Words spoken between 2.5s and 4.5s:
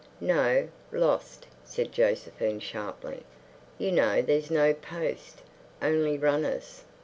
sharply. "You know there's